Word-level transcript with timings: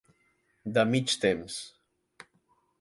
De 0.77 0.85
mig 0.93 1.13
temps. 1.27 1.61